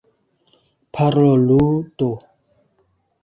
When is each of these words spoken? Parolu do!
Parolu 0.93 1.63
do! 1.97 2.09